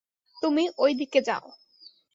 তুমি, 0.37 0.63
ওইদিকে 0.77 1.19
যাও। 1.21 1.45